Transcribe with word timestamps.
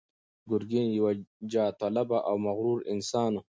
ګرګين 0.49 0.87
يو 0.99 1.07
جاه 1.51 1.71
طلبه 1.81 2.17
او 2.29 2.35
مغرور 2.45 2.79
انسان 2.93 3.31
و. 3.35 3.41